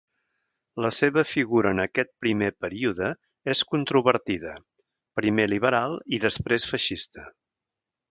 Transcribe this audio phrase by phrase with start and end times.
[0.83, 3.09] La seva figura en aquest primer període
[3.53, 4.55] és controvertida,
[5.21, 7.27] primer liberal i després feixista.